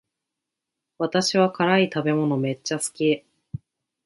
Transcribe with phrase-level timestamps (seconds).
[0.97, 3.23] 私は辛い食べ物めっちゃ好き